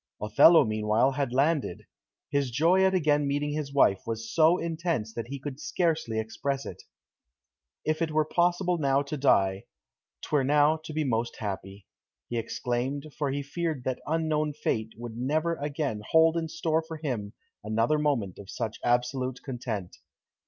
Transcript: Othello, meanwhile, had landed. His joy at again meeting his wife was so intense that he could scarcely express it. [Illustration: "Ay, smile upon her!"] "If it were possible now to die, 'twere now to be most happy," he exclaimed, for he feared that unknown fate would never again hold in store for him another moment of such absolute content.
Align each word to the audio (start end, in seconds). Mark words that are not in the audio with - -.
Othello, 0.19 0.65
meanwhile, 0.65 1.11
had 1.11 1.31
landed. 1.31 1.85
His 2.31 2.49
joy 2.49 2.83
at 2.83 2.95
again 2.95 3.27
meeting 3.27 3.51
his 3.51 3.71
wife 3.71 4.01
was 4.07 4.33
so 4.33 4.57
intense 4.57 5.13
that 5.13 5.27
he 5.27 5.37
could 5.37 5.59
scarcely 5.59 6.17
express 6.17 6.65
it. 6.65 6.81
[Illustration: 7.85 7.85
"Ay, 7.85 7.85
smile 7.85 7.85
upon 7.85 7.85
her!"] 7.85 7.91
"If 7.91 8.01
it 8.01 8.13
were 8.15 8.35
possible 8.65 8.77
now 8.79 9.01
to 9.03 9.17
die, 9.17 9.65
'twere 10.23 10.43
now 10.43 10.77
to 10.85 10.91
be 10.93 11.03
most 11.03 11.37
happy," 11.37 11.85
he 12.29 12.37
exclaimed, 12.39 13.13
for 13.15 13.29
he 13.29 13.43
feared 13.43 13.83
that 13.83 14.01
unknown 14.07 14.53
fate 14.53 14.91
would 14.97 15.15
never 15.17 15.53
again 15.57 16.01
hold 16.09 16.35
in 16.35 16.47
store 16.49 16.81
for 16.81 16.97
him 16.97 17.33
another 17.63 17.99
moment 17.99 18.39
of 18.39 18.49
such 18.49 18.79
absolute 18.83 19.43
content. 19.43 19.97